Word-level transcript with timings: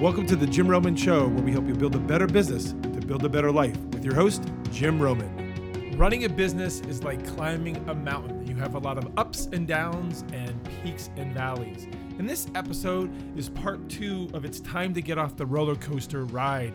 Welcome 0.00 0.26
to 0.26 0.36
the 0.36 0.46
Jim 0.46 0.68
Roman 0.68 0.96
Show, 0.96 1.28
where 1.28 1.42
we 1.42 1.52
help 1.52 1.66
you 1.66 1.74
build 1.74 1.94
a 1.94 2.00
better 2.00 2.26
business 2.26 2.72
to 2.72 3.00
build 3.00 3.24
a 3.24 3.28
better 3.28 3.50
life 3.50 3.76
with 3.92 4.04
your 4.04 4.14
host, 4.14 4.42
Jim 4.70 5.00
Roman. 5.00 5.96
Running 5.96 6.24
a 6.24 6.28
business 6.28 6.80
is 6.80 7.04
like 7.04 7.24
climbing 7.24 7.76
a 7.88 7.94
mountain. 7.94 8.44
You 8.46 8.56
have 8.56 8.74
a 8.74 8.78
lot 8.78 8.98
of 8.98 9.08
ups 9.16 9.46
and 9.52 9.66
downs 9.68 10.24
and 10.32 10.60
peaks 10.82 11.10
and 11.16 11.32
valleys. 11.32 11.86
And 12.18 12.28
this 12.28 12.48
episode 12.56 13.10
is 13.38 13.48
part 13.48 13.88
two 13.88 14.28
of 14.34 14.44
It's 14.44 14.60
Time 14.60 14.92
to 14.94 15.00
Get 15.00 15.16
Off 15.16 15.36
the 15.36 15.46
Roller 15.46 15.76
Coaster 15.76 16.24
Ride. 16.24 16.74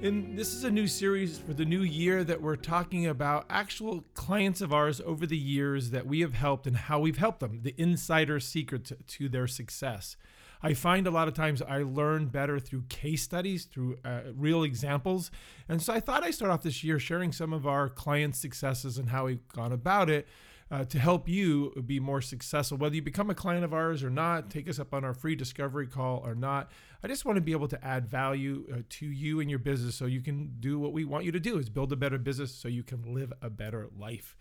And 0.00 0.38
this 0.38 0.54
is 0.54 0.64
a 0.64 0.70
new 0.70 0.86
series 0.86 1.38
for 1.38 1.52
the 1.54 1.64
new 1.64 1.82
year 1.82 2.24
that 2.24 2.40
we're 2.40 2.56
talking 2.56 3.06
about 3.06 3.44
actual 3.50 4.04
clients 4.14 4.60
of 4.60 4.72
ours 4.72 5.00
over 5.04 5.26
the 5.26 5.36
years 5.36 5.90
that 5.90 6.06
we 6.06 6.20
have 6.20 6.34
helped 6.34 6.66
and 6.66 6.76
how 6.76 7.00
we've 7.00 7.18
helped 7.18 7.40
them, 7.40 7.60
the 7.62 7.74
insider 7.76 8.40
secrets 8.40 8.92
to 9.06 9.28
their 9.28 9.48
success. 9.48 10.16
I 10.62 10.74
find 10.74 11.06
a 11.06 11.10
lot 11.10 11.28
of 11.28 11.34
times 11.34 11.60
I 11.60 11.82
learn 11.82 12.26
better 12.26 12.58
through 12.58 12.84
case 12.88 13.22
studies, 13.22 13.64
through 13.64 13.98
uh, 14.04 14.20
real 14.34 14.62
examples. 14.62 15.30
And 15.68 15.82
so 15.82 15.92
I 15.92 16.00
thought 16.00 16.22
I'd 16.22 16.34
start 16.34 16.52
off 16.52 16.62
this 16.62 16.84
year 16.84 16.98
sharing 16.98 17.32
some 17.32 17.52
of 17.52 17.66
our 17.66 17.88
client 17.88 18.36
successes 18.36 18.98
and 18.98 19.08
how 19.08 19.26
we've 19.26 19.46
gone 19.48 19.72
about 19.72 20.08
it. 20.08 20.28
Uh, 20.70 20.86
to 20.86 20.98
help 20.98 21.28
you 21.28 21.70
be 21.84 22.00
more 22.00 22.22
successful, 22.22 22.78
whether 22.78 22.94
you 22.94 23.02
become 23.02 23.28
a 23.28 23.34
client 23.34 23.62
of 23.62 23.74
ours 23.74 24.02
or 24.02 24.08
not, 24.08 24.48
take 24.48 24.70
us 24.70 24.78
up 24.78 24.94
on 24.94 25.04
our 25.04 25.12
free 25.12 25.36
discovery 25.36 25.86
call 25.86 26.22
or 26.24 26.34
not. 26.34 26.70
I 27.04 27.08
just 27.08 27.26
want 27.26 27.36
to 27.36 27.42
be 27.42 27.52
able 27.52 27.68
to 27.68 27.84
add 27.84 28.08
value 28.08 28.64
uh, 28.72 28.76
to 28.88 29.06
you 29.06 29.40
and 29.40 29.50
your 29.50 29.58
business 29.58 29.96
so 29.96 30.06
you 30.06 30.22
can 30.22 30.54
do 30.60 30.78
what 30.78 30.94
we 30.94 31.04
want 31.04 31.26
you 31.26 31.32
to 31.32 31.40
do 31.40 31.58
is 31.58 31.68
build 31.68 31.92
a 31.92 31.96
better 31.96 32.16
business 32.16 32.54
so 32.54 32.68
you 32.68 32.82
can 32.82 33.12
live 33.12 33.34
a 33.42 33.50
better 33.50 33.90
life. 33.98 34.34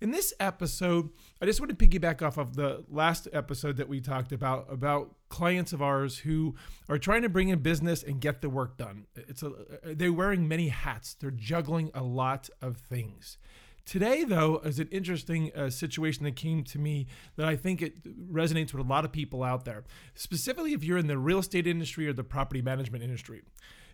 In 0.00 0.10
this 0.10 0.34
episode, 0.40 1.10
I 1.40 1.46
just 1.46 1.60
want 1.60 1.76
to 1.76 1.86
piggyback 1.86 2.20
off 2.20 2.36
of 2.36 2.56
the 2.56 2.84
last 2.88 3.28
episode 3.32 3.76
that 3.76 3.88
we 3.88 4.00
talked 4.00 4.32
about 4.32 4.66
about 4.70 5.14
clients 5.28 5.72
of 5.72 5.80
ours 5.80 6.18
who 6.18 6.56
are 6.88 6.98
trying 6.98 7.22
to 7.22 7.28
bring 7.28 7.48
in 7.48 7.60
business 7.60 8.02
and 8.02 8.20
get 8.20 8.42
the 8.42 8.50
work 8.50 8.76
done. 8.76 9.06
It's 9.14 9.42
a 9.42 9.52
they're 9.84 10.12
wearing 10.12 10.48
many 10.48 10.68
hats. 10.68 11.14
They're 11.14 11.30
juggling 11.30 11.90
a 11.94 12.02
lot 12.02 12.50
of 12.60 12.76
things. 12.76 13.38
Today, 13.86 14.24
though, 14.24 14.60
is 14.64 14.78
an 14.78 14.88
interesting 14.90 15.52
uh, 15.54 15.68
situation 15.68 16.24
that 16.24 16.36
came 16.36 16.64
to 16.64 16.78
me 16.78 17.06
that 17.36 17.46
I 17.46 17.54
think 17.54 17.82
it 17.82 18.02
resonates 18.32 18.72
with 18.72 18.84
a 18.84 18.88
lot 18.88 19.04
of 19.04 19.12
people 19.12 19.42
out 19.42 19.66
there, 19.66 19.84
specifically 20.14 20.72
if 20.72 20.82
you're 20.82 20.96
in 20.96 21.06
the 21.06 21.18
real 21.18 21.38
estate 21.38 21.66
industry 21.66 22.08
or 22.08 22.14
the 22.14 22.24
property 22.24 22.62
management 22.62 23.04
industry. 23.04 23.42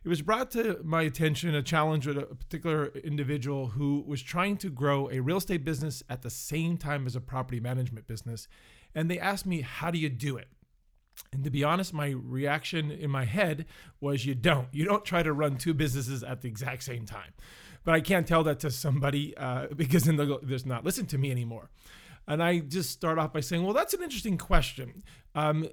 It 0.02 0.08
was 0.08 0.22
brought 0.22 0.50
to 0.52 0.80
my 0.82 1.02
attention 1.02 1.54
a 1.54 1.62
challenge 1.62 2.06
with 2.06 2.16
a 2.16 2.22
particular 2.22 2.86
individual 3.04 3.68
who 3.68 4.02
was 4.06 4.22
trying 4.22 4.56
to 4.58 4.70
grow 4.70 5.10
a 5.10 5.20
real 5.20 5.36
estate 5.36 5.62
business 5.62 6.02
at 6.08 6.22
the 6.22 6.30
same 6.30 6.78
time 6.78 7.06
as 7.06 7.14
a 7.14 7.20
property 7.20 7.60
management 7.60 8.06
business. 8.06 8.48
And 8.94 9.10
they 9.10 9.18
asked 9.18 9.44
me, 9.44 9.60
How 9.60 9.90
do 9.90 9.98
you 9.98 10.08
do 10.08 10.38
it? 10.38 10.48
And 11.32 11.44
to 11.44 11.50
be 11.50 11.62
honest, 11.62 11.92
my 11.92 12.08
reaction 12.08 12.90
in 12.90 13.10
my 13.10 13.24
head 13.24 13.66
was 14.00 14.24
you 14.24 14.34
don't. 14.34 14.68
You 14.72 14.86
don't 14.86 15.04
try 15.04 15.22
to 15.22 15.32
run 15.32 15.56
two 15.56 15.74
businesses 15.74 16.24
at 16.24 16.40
the 16.40 16.48
exact 16.48 16.82
same 16.82 17.04
time. 17.04 17.32
But 17.84 17.94
I 17.94 18.00
can't 18.00 18.26
tell 18.26 18.42
that 18.44 18.60
to 18.60 18.70
somebody 18.70 19.36
uh, 19.36 19.66
because 19.76 20.04
then 20.04 20.16
they'll 20.16 20.40
there's 20.42 20.66
not 20.66 20.84
listen 20.84 21.06
to 21.06 21.18
me 21.18 21.30
anymore. 21.30 21.70
And 22.26 22.42
I 22.42 22.60
just 22.60 22.90
start 22.90 23.18
off 23.18 23.32
by 23.32 23.40
saying, 23.40 23.64
well, 23.64 23.74
that's 23.74 23.92
an 23.92 24.02
interesting 24.02 24.38
question. 24.38 25.02
Um, 25.34 25.68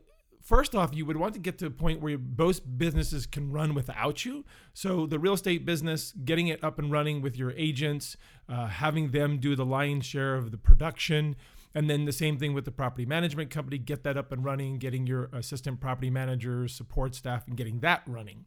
first 0.48 0.74
off, 0.74 0.96
you 0.96 1.06
would 1.06 1.18
want 1.18 1.34
to 1.34 1.40
get 1.42 1.58
to 1.58 1.66
a 1.66 1.70
point 1.70 2.00
where 2.00 2.18
both 2.18 2.62
businesses 2.78 3.26
can 3.26 3.52
run 3.52 3.74
without 3.74 4.24
you. 4.24 4.46
So 4.74 5.06
the 5.06 5.20
real 5.20 5.34
estate 5.34 5.66
business, 5.66 6.14
getting 6.24 6.48
it 6.48 6.64
up 6.64 6.80
and 6.80 6.90
running 6.90 7.22
with 7.22 7.38
your 7.38 7.52
agents, 7.52 8.16
uh, 8.48 8.68
having 8.68 9.12
them 9.12 9.40
do 9.40 9.58
the 9.58 9.66
lion's 9.66 10.06
share 10.06 10.36
of 10.36 10.52
the 10.52 10.58
production. 10.58 11.36
And 11.76 11.90
then 11.90 12.06
the 12.06 12.14
same 12.14 12.38
thing 12.38 12.54
with 12.54 12.64
the 12.64 12.72
property 12.72 13.06
management 13.06 13.50
company, 13.50 13.78
get 13.78 14.04
that 14.04 14.16
up 14.16 14.32
and 14.32 14.44
running, 14.44 14.78
getting 14.80 15.06
your 15.06 15.26
assistant 15.34 15.82
property 15.82 16.10
managers, 16.10 16.74
support 16.74 17.14
staff, 17.14 17.46
and 17.46 17.58
getting 17.58 17.82
that 17.82 18.04
running 18.08 18.46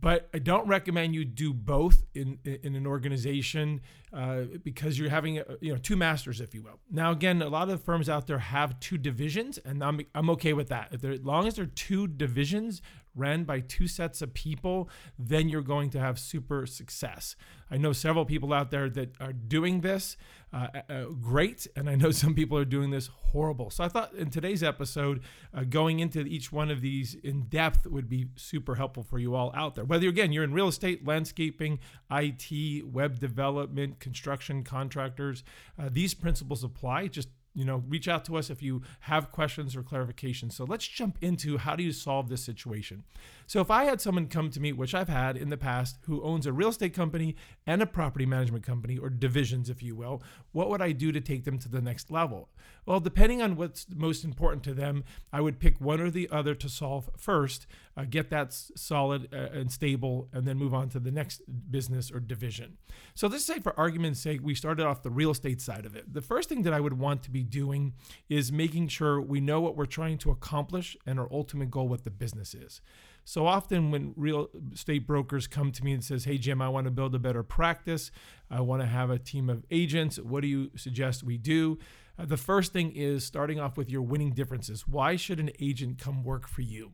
but 0.00 0.28
I 0.34 0.38
don't 0.38 0.66
recommend 0.66 1.14
you 1.14 1.24
do 1.24 1.52
both 1.52 2.04
in 2.14 2.38
in 2.44 2.74
an 2.74 2.86
organization 2.86 3.80
uh, 4.12 4.42
because 4.62 4.98
you're 4.98 5.10
having 5.10 5.36
you 5.60 5.72
know 5.72 5.78
two 5.78 5.96
masters, 5.96 6.40
if 6.40 6.54
you 6.54 6.62
will. 6.62 6.78
Now, 6.90 7.10
again, 7.10 7.42
a 7.42 7.48
lot 7.48 7.68
of 7.70 7.82
firms 7.82 8.08
out 8.08 8.26
there 8.26 8.38
have 8.38 8.78
two 8.80 8.98
divisions, 8.98 9.58
and 9.58 9.82
I'm 9.82 10.00
I'm 10.14 10.30
okay 10.30 10.52
with 10.52 10.68
that. 10.68 10.88
If 10.92 11.04
as 11.04 11.20
long 11.20 11.46
as 11.46 11.56
they're 11.56 11.66
two 11.66 12.06
divisions 12.06 12.82
ran 13.14 13.44
by 13.44 13.60
two 13.60 13.86
sets 13.86 14.22
of 14.22 14.34
people, 14.34 14.88
then 15.18 15.48
you're 15.48 15.62
going 15.62 15.90
to 15.90 16.00
have 16.00 16.18
super 16.18 16.66
success. 16.66 17.36
I 17.70 17.76
know 17.76 17.92
several 17.92 18.24
people 18.24 18.52
out 18.52 18.70
there 18.70 18.88
that 18.90 19.20
are 19.20 19.32
doing 19.32 19.80
this 19.80 20.16
uh, 20.52 20.68
uh, 20.88 21.04
great, 21.20 21.66
and 21.74 21.90
I 21.90 21.96
know 21.96 22.10
some 22.12 22.34
people 22.34 22.56
are 22.56 22.64
doing 22.64 22.90
this 22.90 23.08
horrible. 23.08 23.70
So 23.70 23.82
I 23.82 23.88
thought 23.88 24.14
in 24.14 24.30
today's 24.30 24.62
episode, 24.62 25.22
uh, 25.52 25.64
going 25.64 26.00
into 26.00 26.20
each 26.20 26.52
one 26.52 26.70
of 26.70 26.80
these 26.80 27.14
in 27.14 27.42
depth 27.42 27.86
would 27.86 28.08
be 28.08 28.26
super 28.36 28.76
helpful 28.76 29.02
for 29.02 29.18
you 29.18 29.34
all 29.34 29.52
out 29.54 29.74
there. 29.74 29.84
Whether 29.84 30.08
again 30.08 30.32
you're 30.32 30.44
in 30.44 30.52
real 30.52 30.68
estate, 30.68 31.06
landscaping, 31.06 31.80
IT, 32.10 32.86
web 32.86 33.18
development, 33.18 33.98
construction, 33.98 34.62
contractors, 34.62 35.42
uh, 35.78 35.88
these 35.90 36.14
principles 36.14 36.62
apply. 36.62 37.08
Just 37.08 37.28
you 37.54 37.64
know, 37.64 37.82
reach 37.88 38.08
out 38.08 38.24
to 38.24 38.36
us 38.36 38.50
if 38.50 38.62
you 38.62 38.82
have 39.00 39.30
questions 39.30 39.76
or 39.76 39.82
clarifications. 39.82 40.52
So 40.52 40.64
let's 40.64 40.86
jump 40.86 41.16
into 41.20 41.58
how 41.58 41.76
do 41.76 41.82
you 41.82 41.92
solve 41.92 42.28
this 42.28 42.44
situation. 42.44 43.04
So 43.46 43.60
if 43.60 43.70
I 43.70 43.84
had 43.84 44.00
someone 44.00 44.26
come 44.26 44.50
to 44.50 44.60
me, 44.60 44.72
which 44.72 44.94
I've 44.94 45.08
had 45.08 45.36
in 45.36 45.50
the 45.50 45.56
past, 45.56 45.98
who 46.06 46.22
owns 46.22 46.46
a 46.46 46.52
real 46.52 46.70
estate 46.70 46.94
company 46.94 47.36
and 47.66 47.82
a 47.82 47.86
property 47.86 48.26
management 48.26 48.64
company, 48.64 48.98
or 48.98 49.08
divisions, 49.10 49.70
if 49.70 49.82
you 49.82 49.94
will, 49.94 50.22
what 50.52 50.68
would 50.70 50.82
I 50.82 50.92
do 50.92 51.12
to 51.12 51.20
take 51.20 51.44
them 51.44 51.58
to 51.58 51.68
the 51.68 51.80
next 51.80 52.10
level? 52.10 52.48
Well, 52.86 53.00
depending 53.00 53.40
on 53.40 53.56
what's 53.56 53.86
most 53.94 54.24
important 54.24 54.62
to 54.64 54.74
them, 54.74 55.04
I 55.32 55.40
would 55.40 55.58
pick 55.58 55.80
one 55.80 56.00
or 56.00 56.10
the 56.10 56.28
other 56.30 56.54
to 56.54 56.68
solve 56.68 57.08
first, 57.16 57.66
uh, 57.96 58.04
get 58.08 58.30
that 58.30 58.52
solid 58.52 59.28
uh, 59.32 59.36
and 59.52 59.70
stable, 59.70 60.28
and 60.32 60.46
then 60.46 60.58
move 60.58 60.74
on 60.74 60.88
to 60.90 61.00
the 61.00 61.10
next 61.10 61.42
business 61.70 62.10
or 62.10 62.20
division. 62.20 62.78
So 63.14 63.28
let's 63.28 63.44
say, 63.44 63.60
for 63.60 63.78
argument's 63.78 64.20
sake, 64.20 64.40
we 64.42 64.54
started 64.54 64.86
off 64.86 65.02
the 65.02 65.10
real 65.10 65.30
estate 65.30 65.60
side 65.60 65.86
of 65.86 65.94
it. 65.94 66.12
The 66.12 66.22
first 66.22 66.48
thing 66.48 66.62
that 66.62 66.72
I 66.72 66.80
would 66.80 66.98
want 66.98 67.22
to 67.24 67.30
be 67.30 67.43
doing 67.44 67.94
is 68.28 68.50
making 68.50 68.88
sure 68.88 69.20
we 69.20 69.40
know 69.40 69.60
what 69.60 69.76
we're 69.76 69.86
trying 69.86 70.18
to 70.18 70.30
accomplish 70.30 70.96
and 71.06 71.18
our 71.18 71.28
ultimate 71.30 71.70
goal, 71.70 71.88
what 71.88 72.04
the 72.04 72.10
business 72.10 72.54
is. 72.54 72.80
So 73.24 73.46
often 73.46 73.90
when 73.90 74.12
real 74.16 74.48
estate 74.72 75.06
brokers 75.06 75.46
come 75.46 75.72
to 75.72 75.84
me 75.84 75.92
and 75.92 76.04
says, 76.04 76.24
"Hey 76.24 76.36
Jim, 76.36 76.60
I 76.60 76.68
want 76.68 76.84
to 76.86 76.90
build 76.90 77.14
a 77.14 77.18
better 77.18 77.42
practice. 77.42 78.10
I 78.50 78.60
want 78.60 78.82
to 78.82 78.86
have 78.86 79.10
a 79.10 79.18
team 79.18 79.48
of 79.48 79.64
agents. 79.70 80.18
What 80.18 80.42
do 80.42 80.48
you 80.48 80.70
suggest 80.76 81.24
we 81.24 81.38
do?" 81.38 81.78
Uh, 82.18 82.26
the 82.26 82.36
first 82.36 82.72
thing 82.72 82.92
is 82.92 83.24
starting 83.24 83.58
off 83.58 83.76
with 83.76 83.90
your 83.90 84.02
winning 84.02 84.32
differences. 84.32 84.86
Why 84.86 85.16
should 85.16 85.40
an 85.40 85.50
agent 85.58 85.98
come 85.98 86.22
work 86.22 86.46
for 86.46 86.60
you? 86.62 86.92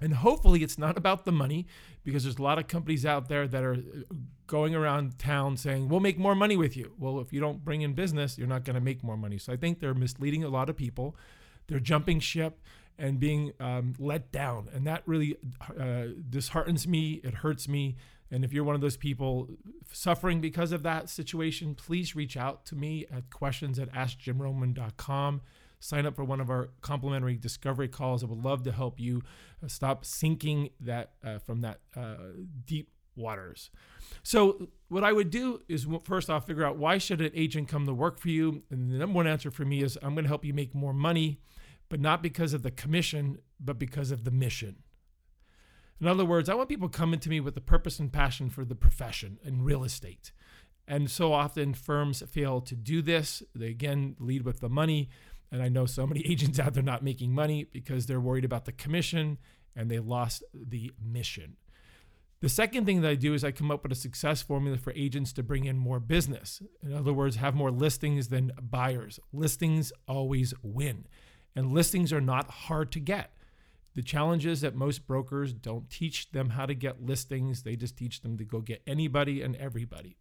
And 0.00 0.14
hopefully, 0.14 0.62
it's 0.62 0.78
not 0.78 0.96
about 0.96 1.24
the 1.24 1.32
money 1.32 1.66
because 2.04 2.24
there's 2.24 2.38
a 2.38 2.42
lot 2.42 2.58
of 2.58 2.68
companies 2.68 3.04
out 3.04 3.28
there 3.28 3.46
that 3.46 3.62
are 3.62 3.74
uh, 3.74 4.14
going 4.46 4.74
around 4.74 5.18
town 5.18 5.56
saying, 5.56 5.88
We'll 5.88 6.00
make 6.00 6.18
more 6.18 6.34
money 6.34 6.56
with 6.56 6.76
you. 6.76 6.92
Well, 6.98 7.20
if 7.20 7.32
you 7.32 7.40
don't 7.40 7.64
bring 7.64 7.82
in 7.82 7.92
business, 7.92 8.38
you're 8.38 8.48
not 8.48 8.64
going 8.64 8.74
to 8.74 8.80
make 8.80 9.02
more 9.04 9.16
money. 9.16 9.38
So 9.38 9.52
I 9.52 9.56
think 9.56 9.80
they're 9.80 9.94
misleading 9.94 10.44
a 10.44 10.48
lot 10.48 10.70
of 10.70 10.76
people. 10.76 11.16
They're 11.66 11.80
jumping 11.80 12.20
ship 12.20 12.60
and 12.98 13.18
being 13.18 13.52
um, 13.60 13.94
let 13.98 14.30
down. 14.30 14.68
And 14.74 14.86
that 14.86 15.02
really 15.06 15.36
uh, 15.78 16.06
disheartens 16.28 16.86
me. 16.86 17.20
It 17.24 17.34
hurts 17.34 17.68
me. 17.68 17.96
And 18.30 18.44
if 18.44 18.52
you're 18.52 18.64
one 18.64 18.74
of 18.74 18.80
those 18.80 18.96
people 18.96 19.48
suffering 19.92 20.40
because 20.40 20.70
of 20.72 20.82
that 20.84 21.08
situation, 21.08 21.74
please 21.74 22.14
reach 22.14 22.36
out 22.36 22.64
to 22.66 22.76
me 22.76 23.06
at 23.10 23.30
questions 23.30 23.78
at 23.78 23.92
askjimroman.com. 23.92 25.40
Sign 25.80 26.06
up 26.06 26.14
for 26.14 26.24
one 26.24 26.40
of 26.40 26.50
our 26.50 26.70
complimentary 26.82 27.36
discovery 27.36 27.88
calls. 27.88 28.22
I 28.22 28.26
would 28.26 28.42
love 28.42 28.62
to 28.64 28.72
help 28.72 29.00
you 29.00 29.22
uh, 29.64 29.68
stop 29.68 30.04
sinking 30.04 30.70
that 30.80 31.12
uh, 31.24 31.38
from 31.38 31.62
that 31.62 31.80
uh, 31.96 32.16
deep 32.64 32.90
waters. 33.16 33.70
So 34.22 34.68
what 34.88 35.02
I 35.04 35.12
would 35.12 35.30
do 35.30 35.60
is 35.68 35.86
first 36.04 36.30
off 36.30 36.46
figure 36.46 36.64
out 36.64 36.76
why 36.76 36.98
should 36.98 37.20
an 37.20 37.32
agent 37.34 37.68
come 37.68 37.86
to 37.86 37.94
work 37.94 38.18
for 38.18 38.28
you? 38.28 38.62
And 38.70 38.90
the 38.90 38.98
number 38.98 39.16
one 39.16 39.26
answer 39.26 39.50
for 39.50 39.64
me 39.64 39.82
is 39.82 39.98
I'm 40.02 40.14
going 40.14 40.24
to 40.24 40.28
help 40.28 40.44
you 40.44 40.54
make 40.54 40.74
more 40.74 40.94
money 40.94 41.40
but 41.90 42.00
not 42.00 42.22
because 42.22 42.54
of 42.54 42.62
the 42.62 42.70
commission, 42.70 43.38
but 43.58 43.78
because 43.78 44.10
of 44.10 44.24
the 44.24 44.30
mission. 44.30 44.76
In 46.00 46.06
other 46.06 46.24
words, 46.24 46.48
I 46.48 46.54
want 46.54 46.70
people 46.70 46.88
coming 46.88 47.20
to 47.20 47.28
me 47.28 47.40
with 47.40 47.54
the 47.54 47.60
purpose 47.60 47.98
and 47.98 48.10
passion 48.10 48.48
for 48.48 48.64
the 48.64 48.74
profession 48.74 49.38
in 49.44 49.62
real 49.62 49.84
estate. 49.84 50.32
And 50.88 51.10
so 51.10 51.34
often 51.34 51.74
firms 51.74 52.22
fail 52.22 52.62
to 52.62 52.74
do 52.74 53.02
this. 53.02 53.42
They 53.54 53.66
again 53.66 54.16
lead 54.18 54.42
with 54.42 54.60
the 54.60 54.70
money. 54.70 55.10
And 55.52 55.62
I 55.62 55.68
know 55.68 55.86
so 55.86 56.06
many 56.06 56.20
agents 56.26 56.58
out 56.58 56.74
there 56.74 56.82
not 56.82 57.02
making 57.02 57.32
money 57.32 57.64
because 57.64 58.06
they're 58.06 58.20
worried 58.20 58.44
about 58.44 58.64
the 58.64 58.72
commission 58.72 59.38
and 59.76 59.90
they 59.90 59.98
lost 59.98 60.42
the 60.52 60.92
mission. 61.02 61.56
The 62.40 62.48
second 62.48 62.86
thing 62.86 63.02
that 63.02 63.10
I 63.10 63.14
do 63.16 63.34
is 63.34 63.44
I 63.44 63.50
come 63.50 63.70
up 63.70 63.82
with 63.82 63.92
a 63.92 63.96
success 63.96 64.40
formula 64.40 64.78
for 64.78 64.94
agents 64.94 65.32
to 65.34 65.42
bring 65.42 65.66
in 65.66 65.76
more 65.76 66.00
business. 66.00 66.62
In 66.82 66.94
other 66.94 67.12
words, 67.12 67.36
have 67.36 67.54
more 67.54 67.70
listings 67.70 68.28
than 68.28 68.52
buyers. 68.60 69.20
Listings 69.32 69.92
always 70.08 70.54
win 70.62 71.06
and 71.54 71.72
listings 71.72 72.12
are 72.12 72.20
not 72.20 72.50
hard 72.50 72.92
to 72.92 73.00
get. 73.00 73.32
The 73.94 74.02
challenge 74.02 74.46
is 74.46 74.60
that 74.60 74.74
most 74.74 75.06
brokers 75.06 75.52
don't 75.52 75.90
teach 75.90 76.30
them 76.30 76.50
how 76.50 76.66
to 76.66 76.74
get 76.74 77.04
listings, 77.04 77.62
they 77.62 77.76
just 77.76 77.96
teach 77.96 78.22
them 78.22 78.38
to 78.38 78.44
go 78.44 78.60
get 78.60 78.82
anybody 78.86 79.42
and 79.42 79.56
everybody. 79.56 80.16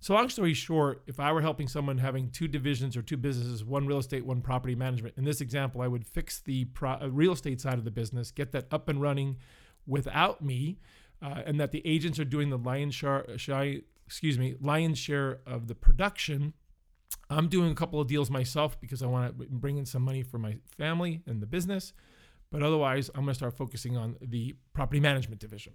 So, 0.00 0.14
long 0.14 0.28
story 0.28 0.54
short, 0.54 1.02
if 1.08 1.18
I 1.18 1.32
were 1.32 1.40
helping 1.40 1.66
someone 1.66 1.98
having 1.98 2.30
two 2.30 2.46
divisions 2.46 2.96
or 2.96 3.02
two 3.02 3.16
businesses, 3.16 3.64
one 3.64 3.86
real 3.86 3.98
estate, 3.98 4.24
one 4.24 4.40
property 4.40 4.76
management, 4.76 5.14
in 5.16 5.24
this 5.24 5.40
example, 5.40 5.80
I 5.80 5.88
would 5.88 6.06
fix 6.06 6.38
the 6.40 6.66
pro- 6.66 7.00
uh, 7.02 7.08
real 7.10 7.32
estate 7.32 7.60
side 7.60 7.78
of 7.78 7.84
the 7.84 7.90
business, 7.90 8.30
get 8.30 8.52
that 8.52 8.66
up 8.70 8.88
and 8.88 9.02
running, 9.02 9.38
without 9.86 10.40
me, 10.40 10.78
uh, 11.20 11.42
and 11.44 11.58
that 11.58 11.72
the 11.72 11.84
agents 11.84 12.20
are 12.20 12.24
doing 12.24 12.50
the 12.50 12.58
lion's 12.58 12.94
share, 12.94 13.26
excuse 14.06 14.38
me, 14.38 14.54
lion's 14.60 14.98
share 14.98 15.40
of 15.46 15.66
the 15.66 15.74
production. 15.74 16.52
I'm 17.28 17.48
doing 17.48 17.72
a 17.72 17.74
couple 17.74 18.00
of 18.00 18.06
deals 18.06 18.30
myself 18.30 18.80
because 18.80 19.02
I 19.02 19.06
want 19.06 19.36
to 19.36 19.46
bring 19.50 19.78
in 19.78 19.86
some 19.86 20.02
money 20.02 20.22
for 20.22 20.38
my 20.38 20.58
family 20.76 21.22
and 21.26 21.42
the 21.42 21.46
business. 21.46 21.92
But 22.50 22.62
otherwise, 22.62 23.10
I'm 23.10 23.22
going 23.22 23.28
to 23.28 23.34
start 23.34 23.56
focusing 23.56 23.96
on 23.96 24.16
the 24.20 24.54
property 24.72 25.00
management 25.00 25.40
division. 25.40 25.74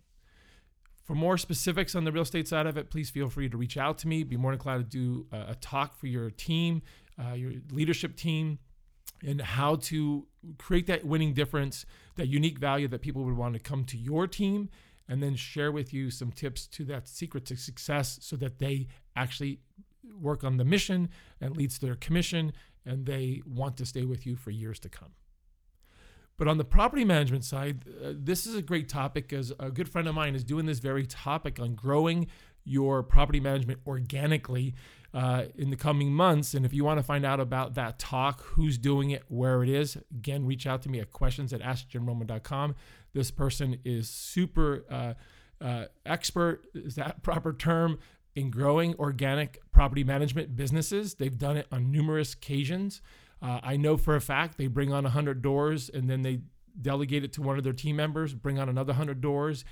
For 1.03 1.15
more 1.15 1.37
specifics 1.37 1.95
on 1.95 2.05
the 2.05 2.11
real 2.11 2.23
estate 2.23 2.47
side 2.47 2.65
of 2.65 2.77
it, 2.77 2.89
please 2.89 3.09
feel 3.09 3.29
free 3.29 3.49
to 3.49 3.57
reach 3.57 3.77
out 3.77 3.97
to 3.99 4.07
me. 4.07 4.23
Be 4.23 4.37
more 4.37 4.51
than 4.51 4.59
glad 4.59 4.77
to 4.77 4.83
do 4.83 5.27
a, 5.31 5.51
a 5.51 5.55
talk 5.55 5.97
for 5.97 6.07
your 6.07 6.29
team, 6.29 6.81
uh, 7.19 7.33
your 7.33 7.53
leadership 7.71 8.15
team, 8.15 8.59
and 9.25 9.41
how 9.41 9.75
to 9.75 10.25
create 10.57 10.87
that 10.87 11.05
winning 11.05 11.33
difference, 11.33 11.85
that 12.15 12.27
unique 12.27 12.57
value 12.57 12.87
that 12.87 13.01
people 13.01 13.23
would 13.23 13.35
want 13.35 13.53
to 13.53 13.59
come 13.59 13.83
to 13.85 13.97
your 13.97 14.27
team, 14.27 14.69
and 15.07 15.21
then 15.21 15.35
share 15.35 15.71
with 15.71 15.93
you 15.93 16.09
some 16.09 16.31
tips 16.31 16.67
to 16.67 16.85
that 16.85 17.07
secret 17.07 17.45
to 17.45 17.57
success 17.57 18.19
so 18.21 18.35
that 18.37 18.59
they 18.59 18.87
actually 19.15 19.59
work 20.19 20.43
on 20.43 20.57
the 20.57 20.65
mission 20.65 21.09
and 21.41 21.57
leads 21.57 21.77
to 21.79 21.85
their 21.85 21.95
commission 21.95 22.53
and 22.85 23.05
they 23.05 23.41
want 23.45 23.77
to 23.77 23.85
stay 23.85 24.05
with 24.05 24.25
you 24.25 24.35
for 24.35 24.51
years 24.51 24.79
to 24.79 24.89
come. 24.89 25.13
But 26.37 26.47
on 26.47 26.57
the 26.57 26.65
property 26.65 27.05
management 27.05 27.45
side, 27.45 27.85
uh, 27.87 28.13
this 28.15 28.47
is 28.47 28.55
a 28.55 28.61
great 28.61 28.89
topic 28.89 29.27
because 29.27 29.53
a 29.59 29.69
good 29.69 29.87
friend 29.87 30.07
of 30.07 30.15
mine 30.15 30.35
is 30.35 30.43
doing 30.43 30.65
this 30.65 30.79
very 30.79 31.05
topic 31.05 31.59
on 31.59 31.75
growing 31.75 32.27
your 32.65 33.03
property 33.03 33.39
management 33.39 33.79
organically 33.85 34.73
uh, 35.13 35.43
in 35.55 35.69
the 35.69 35.75
coming 35.75 36.11
months. 36.11 36.53
And 36.53 36.65
if 36.65 36.73
you 36.73 36.83
want 36.83 36.97
to 36.97 37.03
find 37.03 37.25
out 37.25 37.39
about 37.39 37.75
that 37.75 37.99
talk, 37.99 38.41
who's 38.41 38.77
doing 38.77 39.11
it, 39.11 39.23
where 39.27 39.63
it 39.63 39.69
is, 39.69 39.97
again, 40.11 40.45
reach 40.45 40.65
out 40.65 40.81
to 40.83 40.89
me 40.89 40.99
at 40.99 41.11
questions 41.11 41.53
at 41.53 41.61
askjimroman.com. 41.61 42.75
This 43.13 43.29
person 43.29 43.77
is 43.83 44.09
super 44.09 44.85
uh, 44.89 45.13
uh, 45.63 45.85
expert, 46.05 46.65
is 46.73 46.95
that 46.95 47.21
proper 47.23 47.53
term, 47.53 47.99
in 48.35 48.49
growing 48.49 48.95
organic 48.95 49.59
property 49.71 50.03
management 50.03 50.55
businesses. 50.55 51.15
They've 51.15 51.37
done 51.37 51.57
it 51.57 51.67
on 51.71 51.91
numerous 51.91 52.33
occasions. 52.33 53.01
Uh, 53.43 53.59
I 53.61 53.75
know 53.75 53.97
for 53.97 54.15
a 54.15 54.21
fact 54.21 54.57
they 54.57 54.67
bring 54.67 54.93
on 54.93 55.03
100 55.03 55.41
doors 55.41 55.89
and 55.89 56.09
then 56.09 56.21
they 56.21 56.39
delegate 56.81 57.23
it 57.23 57.33
to 57.33 57.41
one 57.41 57.57
of 57.57 57.63
their 57.63 57.73
team 57.73 57.97
members, 57.97 58.33
bring 58.33 58.57
on 58.57 58.69
another 58.69 58.93
100 58.93 59.19
doors, 59.19 59.65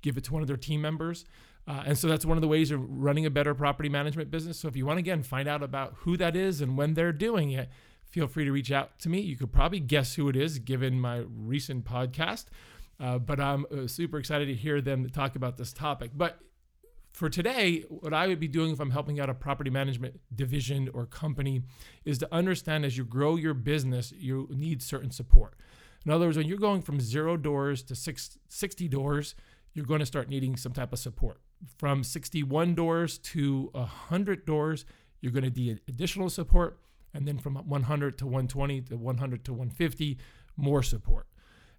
give 0.00 0.16
it 0.16 0.24
to 0.24 0.32
one 0.32 0.40
of 0.40 0.48
their 0.48 0.56
team 0.56 0.80
members. 0.80 1.26
Uh, 1.68 1.82
and 1.86 1.98
so 1.98 2.08
that's 2.08 2.24
one 2.24 2.38
of 2.38 2.40
the 2.40 2.48
ways 2.48 2.70
of 2.70 2.80
running 2.88 3.26
a 3.26 3.30
better 3.30 3.54
property 3.54 3.90
management 3.90 4.30
business. 4.30 4.58
So 4.58 4.68
if 4.68 4.74
you 4.74 4.86
want 4.86 4.96
to 4.96 5.00
again 5.00 5.22
find 5.22 5.46
out 5.46 5.62
about 5.62 5.94
who 5.98 6.16
that 6.16 6.34
is 6.34 6.62
and 6.62 6.78
when 6.78 6.94
they're 6.94 7.12
doing 7.12 7.50
it, 7.50 7.68
feel 8.06 8.26
free 8.26 8.46
to 8.46 8.52
reach 8.52 8.72
out 8.72 8.98
to 9.00 9.10
me. 9.10 9.20
You 9.20 9.36
could 9.36 9.52
probably 9.52 9.80
guess 9.80 10.14
who 10.14 10.28
it 10.30 10.36
is 10.36 10.58
given 10.58 10.98
my 10.98 11.24
recent 11.28 11.84
podcast. 11.84 12.46
Uh, 12.98 13.18
but 13.18 13.38
I'm 13.38 13.66
uh, 13.66 13.86
super 13.86 14.18
excited 14.18 14.46
to 14.46 14.54
hear 14.54 14.80
them 14.80 15.08
talk 15.08 15.36
about 15.36 15.56
this 15.56 15.72
topic. 15.72 16.10
But 16.14 16.38
for 17.12 17.28
today, 17.28 17.84
what 17.88 18.14
I 18.14 18.26
would 18.26 18.40
be 18.40 18.48
doing 18.48 18.70
if 18.70 18.80
I'm 18.80 18.90
helping 18.90 19.20
out 19.20 19.28
a 19.28 19.34
property 19.34 19.70
management 19.70 20.20
division 20.34 20.88
or 20.94 21.06
company 21.06 21.62
is 22.04 22.18
to 22.18 22.34
understand 22.34 22.84
as 22.84 22.96
you 22.96 23.04
grow 23.04 23.36
your 23.36 23.54
business, 23.54 24.12
you 24.16 24.48
need 24.50 24.82
certain 24.82 25.10
support. 25.10 25.54
In 26.06 26.12
other 26.12 26.26
words, 26.26 26.36
when 26.36 26.46
you're 26.46 26.58
going 26.58 26.82
from 26.82 27.00
zero 27.00 27.36
doors 27.36 27.82
to 27.84 27.94
six, 27.94 28.38
60 28.48 28.88
doors, 28.88 29.34
you're 29.74 29.84
going 29.84 30.00
to 30.00 30.06
start 30.06 30.28
needing 30.28 30.56
some 30.56 30.72
type 30.72 30.92
of 30.92 30.98
support. 30.98 31.40
From 31.78 32.02
61 32.02 32.74
doors 32.74 33.18
to 33.18 33.68
100 33.72 34.46
doors, 34.46 34.84
you're 35.20 35.32
going 35.32 35.50
to 35.50 35.60
need 35.60 35.80
additional 35.88 36.30
support. 36.30 36.78
And 37.12 37.26
then 37.26 37.38
from 37.38 37.56
100 37.56 38.18
to 38.18 38.24
120 38.24 38.82
to 38.82 38.96
100 38.96 39.44
to 39.44 39.52
150, 39.52 40.18
more 40.56 40.82
support. 40.82 41.26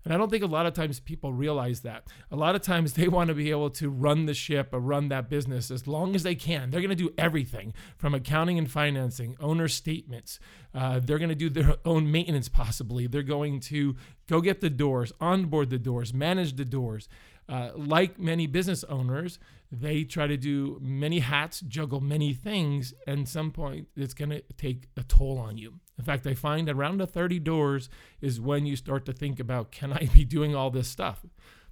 And 0.04 0.14
I 0.14 0.18
don't 0.18 0.30
think 0.30 0.44
a 0.44 0.48
lot 0.48 0.66
of 0.66 0.74
times 0.74 1.00
people 1.00 1.34
realize 1.34 1.82
that. 1.82 2.08
A 2.32 2.36
lot 2.36 2.56
of 2.56 2.62
times 2.62 2.94
they 2.96 3.08
want 3.08 3.30
to 3.30 3.34
be 3.34 3.50
able 3.52 3.70
to 3.72 3.90
run 3.90 4.26
the 4.26 4.34
ship 4.34 4.70
or 4.72 4.80
run 4.80 5.10
that 5.10 5.30
business 5.30 5.72
as 5.72 5.88
long 5.88 6.16
as 6.16 6.24
they 6.24 6.36
can. 6.36 6.72
They're 6.72 6.82
going 6.82 6.90
to 6.90 6.96
do 6.96 7.14
everything 7.18 7.74
from 7.98 8.14
accounting 8.14 8.58
and 8.58 8.70
financing, 8.70 9.36
owner 9.40 9.68
statements. 9.68 10.40
Uh, 10.74 11.00
they're 11.00 11.20
going 11.20 11.30
to 11.30 11.36
do 11.36 11.50
their 11.50 11.76
own 11.86 12.12
maintenance, 12.12 12.50
possibly. 12.50 13.08
They're 13.08 13.24
going 13.24 13.60
to 13.62 13.96
go 14.28 14.42
get 14.42 14.62
the 14.62 14.70
doors, 14.70 15.12
onboard 15.20 15.70
the 15.70 15.80
doors, 15.80 16.14
manage 16.14 16.56
the 16.56 16.66
doors. 16.66 17.08
Uh, 17.50 17.72
like 17.76 18.18
many 18.18 18.48
business 18.48 18.84
owners, 18.86 19.38
they 19.72 20.04
try 20.04 20.28
to 20.28 20.36
do 20.36 20.78
many 20.82 21.20
hats, 21.20 21.62
juggle 21.62 22.02
many 22.02 22.34
things, 22.34 22.94
and 23.08 23.28
some 23.28 23.52
point 23.52 23.88
it's 23.96 24.14
going 24.14 24.30
to 24.30 24.44
take 24.58 24.90
a 24.98 25.04
toll 25.04 25.38
on 25.38 25.58
you. 25.58 25.76
In 25.98 26.04
fact, 26.04 26.28
I 26.28 26.34
find 26.34 26.70
around 26.70 26.98
the 26.98 27.08
30 27.08 27.40
doors 27.40 27.90
is 28.20 28.42
when 28.42 28.66
you 28.66 28.76
start 28.76 29.06
to 29.06 29.14
think 29.14 29.40
about 29.40 29.72
can 29.72 29.94
I 29.94 30.10
be 30.14 30.26
doing 30.26 30.56
all 30.56 30.72
this 30.72 30.88
stuff? 30.88 31.26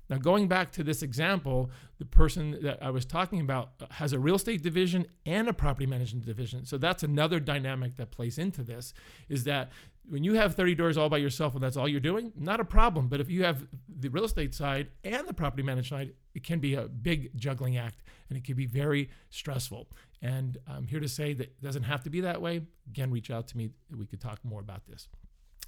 Now, 0.09 0.17
going 0.17 0.47
back 0.47 0.71
to 0.71 0.83
this 0.83 1.03
example, 1.03 1.69
the 1.99 2.05
person 2.05 2.57
that 2.63 2.81
I 2.81 2.89
was 2.89 3.05
talking 3.05 3.41
about 3.41 3.73
has 3.91 4.11
a 4.11 4.19
real 4.19 4.35
estate 4.35 4.63
division 4.63 5.05
and 5.25 5.47
a 5.47 5.53
property 5.53 5.85
management 5.85 6.25
division. 6.25 6.65
So 6.65 6.79
that's 6.79 7.03
another 7.03 7.39
dynamic 7.39 7.97
that 7.97 8.09
plays 8.09 8.39
into 8.39 8.63
this 8.63 8.93
is 9.27 9.43
that 9.43 9.71
when 10.09 10.23
you 10.23 10.33
have 10.33 10.55
30 10.55 10.75
doors 10.75 10.97
all 10.97 11.09
by 11.09 11.17
yourself 11.17 11.53
and 11.53 11.63
that's 11.63 11.77
all 11.77 11.87
you're 11.87 11.99
doing, 11.99 12.33
not 12.35 12.59
a 12.59 12.65
problem. 12.65 13.07
But 13.07 13.21
if 13.21 13.29
you 13.29 13.43
have 13.43 13.67
the 13.87 14.09
real 14.09 14.25
estate 14.25 14.55
side 14.55 14.87
and 15.03 15.27
the 15.27 15.33
property 15.33 15.63
management 15.63 16.09
side, 16.09 16.15
it 16.33 16.43
can 16.43 16.59
be 16.59 16.73
a 16.73 16.87
big 16.87 17.31
juggling 17.35 17.77
act 17.77 18.01
and 18.29 18.37
it 18.37 18.43
can 18.43 18.55
be 18.55 18.65
very 18.65 19.09
stressful. 19.29 19.87
And 20.21 20.57
I'm 20.67 20.87
here 20.87 20.99
to 20.99 21.07
say 21.07 21.33
that 21.33 21.43
it 21.43 21.61
doesn't 21.61 21.83
have 21.83 22.03
to 22.03 22.09
be 22.09 22.21
that 22.21 22.41
way. 22.41 22.61
Again, 22.87 23.11
reach 23.11 23.31
out 23.31 23.47
to 23.49 23.57
me. 23.57 23.69
We 23.95 24.05
could 24.05 24.19
talk 24.19 24.39
more 24.43 24.59
about 24.59 24.85
this. 24.87 25.07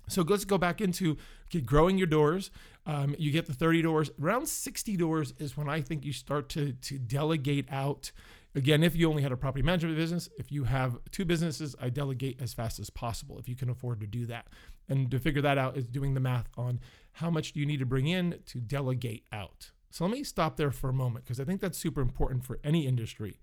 So 0.07 0.23
let's 0.23 0.45
go 0.45 0.57
back 0.57 0.81
into 0.81 1.17
okay, 1.49 1.61
growing 1.61 1.97
your 1.97 2.07
doors. 2.07 2.51
Um, 2.85 3.15
you 3.17 3.31
get 3.31 3.45
the 3.45 3.53
30 3.53 3.83
doors. 3.83 4.09
Around 4.21 4.47
60 4.47 4.97
doors 4.97 5.33
is 5.37 5.55
when 5.55 5.69
I 5.69 5.81
think 5.81 6.03
you 6.03 6.13
start 6.13 6.49
to, 6.49 6.73
to 6.73 6.97
delegate 6.97 7.71
out. 7.71 8.11
Again, 8.53 8.83
if 8.83 8.95
you 8.95 9.09
only 9.09 9.23
had 9.23 9.31
a 9.31 9.37
property 9.37 9.63
management 9.63 9.95
business, 9.95 10.27
if 10.37 10.51
you 10.51 10.65
have 10.65 10.97
two 11.11 11.23
businesses, 11.23 11.75
I 11.81 11.89
delegate 11.89 12.41
as 12.41 12.53
fast 12.53 12.79
as 12.79 12.89
possible 12.89 13.39
if 13.39 13.47
you 13.47 13.55
can 13.55 13.69
afford 13.69 14.01
to 14.01 14.07
do 14.07 14.25
that. 14.25 14.47
And 14.89 15.09
to 15.11 15.19
figure 15.19 15.41
that 15.41 15.57
out 15.57 15.77
is 15.77 15.85
doing 15.85 16.13
the 16.13 16.19
math 16.19 16.49
on 16.57 16.81
how 17.13 17.29
much 17.29 17.53
do 17.53 17.61
you 17.61 17.65
need 17.65 17.79
to 17.79 17.85
bring 17.85 18.07
in 18.07 18.39
to 18.47 18.59
delegate 18.59 19.25
out. 19.31 19.71
So 19.89 20.05
let 20.05 20.11
me 20.11 20.23
stop 20.23 20.57
there 20.57 20.71
for 20.71 20.89
a 20.89 20.93
moment 20.93 21.25
because 21.25 21.39
I 21.39 21.45
think 21.45 21.61
that's 21.61 21.77
super 21.77 22.01
important 22.01 22.43
for 22.45 22.59
any 22.63 22.85
industry. 22.85 23.39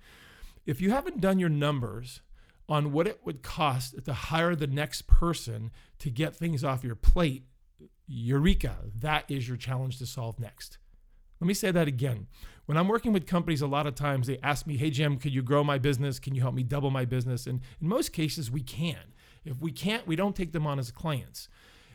If 0.66 0.80
you 0.80 0.90
haven't 0.90 1.20
done 1.20 1.38
your 1.38 1.48
numbers 1.48 2.20
on 2.68 2.92
what 2.92 3.06
it 3.06 3.20
would 3.24 3.42
cost 3.42 4.04
to 4.04 4.12
hire 4.12 4.54
the 4.54 4.66
next 4.66 5.06
person 5.06 5.70
to 6.00 6.10
get 6.10 6.36
things 6.36 6.62
off 6.62 6.84
your 6.84 6.94
plate, 6.94 7.44
eureka, 8.06 8.76
that 8.94 9.24
is 9.28 9.48
your 9.48 9.56
challenge 9.56 9.98
to 9.98 10.06
solve 10.06 10.38
next. 10.38 10.78
Let 11.40 11.46
me 11.46 11.54
say 11.54 11.70
that 11.70 11.88
again. 11.88 12.26
When 12.68 12.76
I'm 12.76 12.86
working 12.86 13.14
with 13.14 13.26
companies, 13.26 13.62
a 13.62 13.66
lot 13.66 13.86
of 13.86 13.94
times 13.94 14.26
they 14.26 14.38
ask 14.42 14.66
me, 14.66 14.76
Hey, 14.76 14.90
Jim, 14.90 15.16
could 15.16 15.32
you 15.32 15.40
grow 15.40 15.64
my 15.64 15.78
business? 15.78 16.18
Can 16.18 16.34
you 16.34 16.42
help 16.42 16.52
me 16.52 16.62
double 16.62 16.90
my 16.90 17.06
business? 17.06 17.46
And 17.46 17.62
in 17.80 17.88
most 17.88 18.12
cases, 18.12 18.50
we 18.50 18.60
can. 18.60 19.14
If 19.42 19.58
we 19.62 19.72
can't, 19.72 20.06
we 20.06 20.16
don't 20.16 20.36
take 20.36 20.52
them 20.52 20.66
on 20.66 20.78
as 20.78 20.90
clients. 20.90 21.48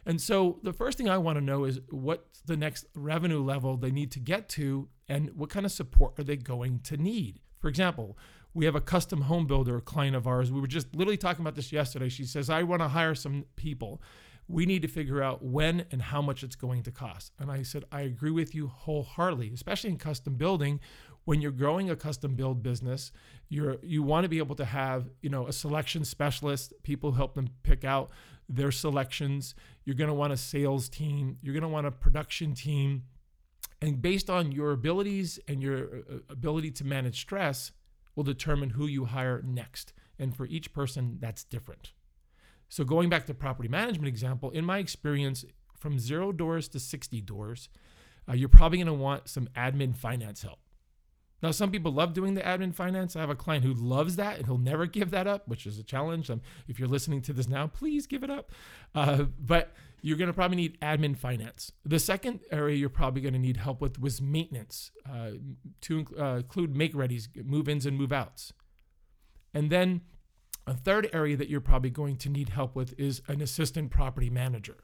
And 0.03 0.19
so 0.19 0.57
the 0.63 0.73
first 0.73 0.97
thing 0.97 1.07
I 1.07 1.19
want 1.19 1.37
to 1.37 1.43
know 1.43 1.65
is 1.65 1.79
what's 1.91 2.41
the 2.41 2.57
next 2.57 2.87
revenue 2.95 3.43
level 3.43 3.77
they 3.77 3.91
need 3.91 4.11
to 4.13 4.19
get 4.19 4.49
to 4.49 4.89
and 5.07 5.29
what 5.35 5.51
kind 5.51 5.63
of 5.63 5.71
support 5.71 6.17
are 6.17 6.23
they 6.23 6.37
going 6.37 6.79
to 6.85 6.97
need? 6.97 7.39
For 7.59 7.67
example, 7.67 8.17
we 8.55 8.65
have 8.65 8.73
a 8.73 8.81
custom 8.81 9.21
home 9.21 9.45
builder 9.45 9.79
client 9.79 10.15
of 10.15 10.25
ours. 10.25 10.51
We 10.51 10.59
were 10.59 10.65
just 10.65 10.95
literally 10.95 11.17
talking 11.17 11.43
about 11.43 11.53
this 11.53 11.71
yesterday. 11.71 12.09
She 12.09 12.23
says, 12.23 12.49
I 12.49 12.63
want 12.63 12.81
to 12.81 12.87
hire 12.87 13.13
some 13.13 13.45
people. 13.57 14.01
We 14.47 14.65
need 14.65 14.81
to 14.81 14.87
figure 14.87 15.21
out 15.21 15.43
when 15.43 15.85
and 15.91 16.01
how 16.01 16.21
much 16.21 16.43
it's 16.43 16.55
going 16.55 16.83
to 16.83 16.91
cost. 16.91 17.31
And 17.39 17.51
I 17.51 17.63
said, 17.63 17.85
I 17.91 18.01
agree 18.01 18.31
with 18.31 18.53
you 18.53 18.67
wholeheartedly, 18.67 19.51
especially 19.53 19.89
in 19.91 19.97
custom 19.97 20.35
building. 20.35 20.79
When 21.25 21.41
you're 21.41 21.51
growing 21.51 21.89
a 21.89 21.95
custom 21.95 22.35
build 22.35 22.61
business, 22.61 23.11
you're 23.47 23.77
you 23.81 24.03
want 24.03 24.25
to 24.25 24.29
be 24.29 24.39
able 24.39 24.55
to 24.55 24.65
have, 24.65 25.09
you 25.21 25.29
know, 25.29 25.47
a 25.47 25.53
selection 25.53 26.03
specialist, 26.03 26.73
people 26.83 27.13
help 27.13 27.33
them 27.35 27.47
pick 27.63 27.85
out 27.85 28.11
their 28.49 28.71
selections. 28.71 29.55
You're 29.85 29.95
going 29.95 30.09
to 30.09 30.13
want 30.13 30.33
a 30.33 30.37
sales 30.37 30.89
team, 30.89 31.37
you're 31.41 31.53
going 31.53 31.61
to 31.61 31.69
want 31.69 31.87
a 31.87 31.91
production 31.91 32.53
team. 32.53 33.03
And 33.81 34.01
based 34.01 34.29
on 34.29 34.51
your 34.51 34.71
abilities 34.71 35.39
and 35.47 35.61
your 35.61 35.97
uh, 35.97 36.17
ability 36.29 36.71
to 36.71 36.85
manage 36.85 37.21
stress, 37.21 37.71
will 38.15 38.23
determine 38.23 38.71
who 38.71 38.85
you 38.85 39.05
hire 39.05 39.41
next. 39.43 39.93
And 40.19 40.35
for 40.35 40.45
each 40.45 40.73
person, 40.73 41.17
that's 41.19 41.43
different. 41.43 41.93
So, 42.69 42.83
going 42.83 43.09
back 43.09 43.25
to 43.27 43.33
property 43.33 43.69
management 43.69 44.07
example, 44.07 44.49
in 44.51 44.65
my 44.65 44.79
experience, 44.79 45.45
from 45.77 45.99
zero 45.99 46.31
doors 46.31 46.67
to 46.69 46.79
60 46.79 47.21
doors, 47.21 47.69
uh, 48.27 48.33
you're 48.33 48.49
probably 48.49 48.77
going 48.77 48.87
to 48.87 48.93
want 48.93 49.27
some 49.27 49.47
admin 49.55 49.95
finance 49.95 50.41
help. 50.41 50.59
Now, 51.43 51.51
some 51.51 51.71
people 51.71 51.91
love 51.91 52.13
doing 52.13 52.35
the 52.35 52.41
admin 52.41 52.73
finance. 52.73 53.17
I 53.17 53.19
have 53.19 53.29
a 53.29 53.35
client 53.35 53.65
who 53.65 53.73
loves 53.73 54.15
that 54.15 54.37
and 54.37 54.45
he'll 54.45 54.57
never 54.57 54.85
give 54.85 55.11
that 55.11 55.27
up, 55.27 55.45
which 55.45 55.65
is 55.67 55.77
a 55.77 55.83
challenge. 55.83 56.29
Um, 56.29 56.39
if 56.69 56.79
you're 56.79 56.87
listening 56.87 57.21
to 57.23 57.33
this 57.33 57.49
now, 57.49 57.67
please 57.67 58.07
give 58.07 58.23
it 58.23 58.29
up. 58.29 58.53
Uh, 58.95 59.23
but 59.37 59.73
you're 60.01 60.15
going 60.15 60.29
to 60.29 60.33
probably 60.33 60.55
need 60.55 60.79
admin 60.79 61.17
finance. 61.17 61.73
The 61.83 61.99
second 61.99 62.39
area 62.49 62.77
you're 62.77 62.87
probably 62.87 63.21
going 63.21 63.33
to 63.33 63.39
need 63.39 63.57
help 63.57 63.81
with 63.81 63.99
was 63.99 64.21
maintenance 64.21 64.91
uh, 65.05 65.31
to 65.81 66.05
uh, 66.17 66.35
include 66.35 66.77
make 66.77 66.93
readies, 66.93 67.27
move 67.45 67.67
ins, 67.67 67.85
and 67.85 67.97
move 67.97 68.13
outs. 68.13 68.53
And 69.53 69.69
then 69.69 70.01
a 70.65 70.73
third 70.73 71.09
area 71.13 71.35
that 71.37 71.49
you're 71.49 71.61
probably 71.61 71.89
going 71.89 72.15
to 72.17 72.29
need 72.29 72.49
help 72.49 72.75
with 72.75 72.97
is 72.97 73.21
an 73.27 73.41
assistant 73.41 73.91
property 73.91 74.29
manager. 74.29 74.77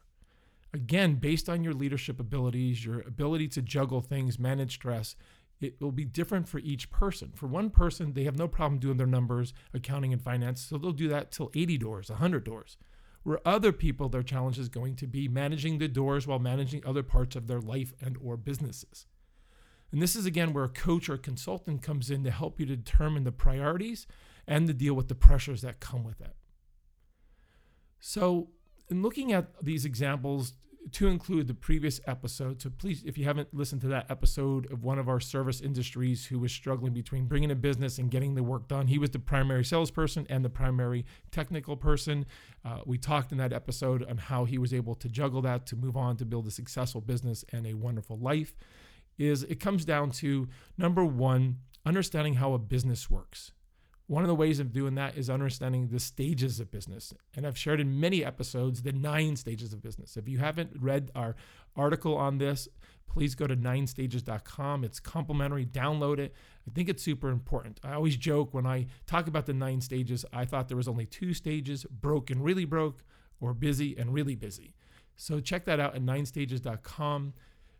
Again, 0.73 1.15
based 1.15 1.49
on 1.49 1.63
your 1.63 1.73
leadership 1.73 2.19
abilities, 2.19 2.85
your 2.85 2.99
ability 3.01 3.47
to 3.49 3.61
juggle 3.61 4.01
things, 4.01 4.37
manage 4.37 4.75
stress, 4.75 5.15
it 5.59 5.81
will 5.81 5.91
be 5.91 6.05
different 6.05 6.47
for 6.47 6.59
each 6.59 6.91
person. 6.91 7.31
For 7.33 7.47
one 7.47 7.69
person, 7.69 8.13
they 8.13 8.23
have 8.23 8.37
no 8.37 8.47
problem 8.47 8.79
doing 8.79 8.97
their 8.97 9.07
numbers, 9.07 9.53
accounting, 9.73 10.13
and 10.13 10.21
finance, 10.21 10.61
so 10.61 10.77
they'll 10.77 10.91
do 10.91 11.09
that 11.09 11.31
till 11.31 11.51
80 11.53 11.77
doors, 11.77 12.09
100 12.09 12.43
doors. 12.43 12.77
Where 13.23 13.45
other 13.45 13.73
people, 13.73 14.07
their 14.07 14.23
challenge 14.23 14.57
is 14.57 14.69
going 14.69 14.95
to 14.97 15.07
be 15.07 15.27
managing 15.27 15.77
the 15.77 15.87
doors 15.87 16.25
while 16.25 16.39
managing 16.39 16.85
other 16.85 17.03
parts 17.03 17.35
of 17.35 17.47
their 17.47 17.59
life 17.59 17.93
and 18.01 18.17
or 18.23 18.37
businesses. 18.37 19.07
And 19.91 20.01
this 20.01 20.15
is 20.15 20.25
again 20.25 20.53
where 20.53 20.63
a 20.63 20.69
coach 20.69 21.09
or 21.09 21.17
consultant 21.17 21.81
comes 21.81 22.09
in 22.09 22.23
to 22.23 22.31
help 22.31 22.59
you 22.59 22.65
to 22.67 22.75
determine 22.75 23.23
the 23.23 23.31
priorities 23.31 24.07
and 24.49 24.67
to 24.67 24.73
deal 24.73 24.95
with 24.95 25.07
the 25.07 25.15
pressures 25.15 25.61
that 25.61 25.79
come 25.79 26.03
with 26.03 26.19
it. 26.19 26.35
So, 27.99 28.49
in 28.89 29.03
looking 29.03 29.31
at 29.31 29.63
these 29.63 29.85
examples, 29.85 30.53
to 30.93 31.07
include 31.07 31.47
the 31.47 31.53
previous 31.53 31.99
episode. 32.07 32.61
So 32.61 32.69
please, 32.69 33.03
if 33.05 33.17
you 33.17 33.25
haven't 33.25 33.53
listened 33.53 33.81
to 33.81 33.87
that 33.89 34.09
episode 34.09 34.71
of 34.71 34.83
one 34.83 34.97
of 34.97 35.07
our 35.07 35.19
service 35.19 35.61
industries 35.61 36.25
who 36.25 36.39
was 36.39 36.51
struggling 36.51 36.93
between 36.93 37.25
bringing 37.25 37.51
a 37.51 37.55
business 37.55 37.99
and 37.99 38.09
getting 38.09 38.33
the 38.33 38.41
work 38.41 38.67
done, 38.67 38.87
he 38.87 38.97
was 38.97 39.11
the 39.11 39.19
primary 39.19 39.63
salesperson 39.63 40.25
and 40.29 40.43
the 40.43 40.49
primary 40.49 41.05
technical 41.31 41.75
person. 41.75 42.25
Uh, 42.65 42.79
we 42.85 42.97
talked 42.97 43.31
in 43.31 43.37
that 43.37 43.53
episode 43.53 44.03
on 44.09 44.17
how 44.17 44.45
he 44.45 44.57
was 44.57 44.73
able 44.73 44.95
to 44.95 45.09
juggle 45.09 45.41
that 45.41 45.67
to 45.67 45.75
move 45.75 45.95
on 45.95 46.17
to 46.17 46.25
build 46.25 46.47
a 46.47 46.51
successful 46.51 47.01
business 47.01 47.45
and 47.51 47.67
a 47.67 47.73
wonderful 47.73 48.17
life. 48.17 48.55
Is 49.17 49.43
it 49.43 49.59
comes 49.59 49.85
down 49.85 50.11
to 50.11 50.47
number 50.77 51.03
one, 51.03 51.57
understanding 51.85 52.35
how 52.35 52.53
a 52.53 52.57
business 52.57 53.09
works. 53.09 53.51
One 54.09 54.23
of 54.23 54.27
the 54.27 54.33
ways 54.33 54.59
of 54.59 54.73
doing 54.73 54.95
that 54.95 55.15
is 55.19 55.29
understanding 55.29 55.89
the 55.89 55.99
stages 55.99 56.59
of 56.59 56.71
business. 56.71 57.13
And 57.35 57.45
I've 57.45 57.55
shared 57.55 57.79
in 57.79 57.99
many 57.99 58.25
episodes 58.25 58.81
the 58.81 58.91
nine 58.91 59.35
stages 59.35 59.71
of 59.71 59.83
business. 59.83 60.17
If 60.17 60.27
you 60.27 60.39
haven't 60.39 60.71
read 60.79 61.11
our 61.13 61.35
article 61.75 62.17
on 62.17 62.39
this, 62.39 62.67
please 63.05 63.35
go 63.35 63.45
to 63.45 63.55
ninestages.com. 63.55 64.83
It's 64.83 64.99
complimentary, 64.99 65.63
download 65.63 66.17
it. 66.17 66.33
I 66.67 66.71
think 66.71 66.89
it's 66.89 67.03
super 67.03 67.29
important. 67.29 67.79
I 67.83 67.93
always 67.93 68.17
joke 68.17 68.51
when 68.51 68.65
I 68.65 68.87
talk 69.05 69.27
about 69.27 69.45
the 69.45 69.53
nine 69.53 69.79
stages, 69.79 70.25
I 70.33 70.43
thought 70.43 70.69
there 70.69 70.77
was 70.77 70.87
only 70.87 71.05
two 71.05 71.35
stages 71.35 71.85
broke 71.85 72.31
and 72.31 72.43
really 72.43 72.65
broke, 72.65 73.03
or 73.39 73.53
busy 73.53 73.95
and 73.95 74.11
really 74.11 74.33
busy. 74.33 74.73
So 75.17 75.39
check 75.39 75.65
that 75.65 75.79
out 75.79 75.93
at 75.93 76.01
ninestages.com. 76.01 77.33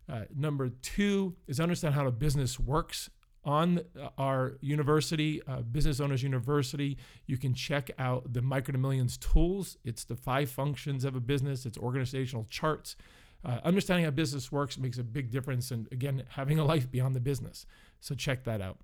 Uh, 0.08 0.20
number 0.32 0.68
two 0.68 1.34
is 1.48 1.58
understand 1.58 1.96
how 1.96 2.06
a 2.06 2.12
business 2.12 2.60
works 2.60 3.10
on 3.44 3.80
our 4.18 4.58
university, 4.60 5.40
uh, 5.46 5.62
Business 5.62 6.00
Owners 6.00 6.22
University, 6.22 6.98
you 7.26 7.38
can 7.38 7.54
check 7.54 7.90
out 7.98 8.32
the 8.32 8.42
Micro 8.42 8.72
to 8.72 8.78
Millions 8.78 9.16
tools. 9.16 9.78
It's 9.84 10.04
the 10.04 10.16
five 10.16 10.50
functions 10.50 11.04
of 11.04 11.16
a 11.16 11.20
business, 11.20 11.64
it's 11.64 11.78
organizational 11.78 12.46
charts. 12.50 12.96
Uh, 13.42 13.58
understanding 13.64 14.04
how 14.04 14.10
business 14.10 14.52
works 14.52 14.76
makes 14.76 14.98
a 14.98 15.04
big 15.04 15.30
difference, 15.30 15.70
and 15.70 15.88
again, 15.92 16.22
having 16.28 16.58
a 16.58 16.64
life 16.64 16.90
beyond 16.90 17.16
the 17.16 17.20
business. 17.20 17.64
So 17.98 18.14
check 18.14 18.44
that 18.44 18.60
out. 18.60 18.78